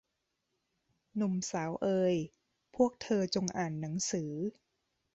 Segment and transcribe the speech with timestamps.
[1.15, 2.15] หนุ่มสาวเอย
[2.75, 4.31] พวกเธอจงอ่านหนังสือ